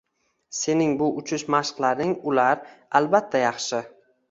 Sening 0.59 0.95
bu 1.01 1.09
uchish 1.23 1.43
mashqlaring— 1.57 2.17
ular, 2.33 2.65
albatta, 3.03 3.45
yaxshi 3.47 3.87